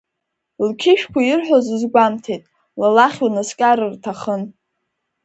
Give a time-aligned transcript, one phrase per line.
[0.67, 2.43] Лқьышәқәа ирҳәоз узгәамҭеит,
[2.79, 4.43] ла лахь унаскьар рҭахын!